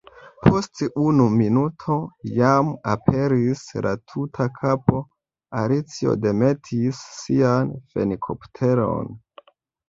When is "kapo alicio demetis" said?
4.55-7.03